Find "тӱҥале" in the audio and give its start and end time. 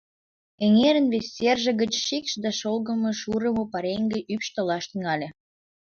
4.91-5.27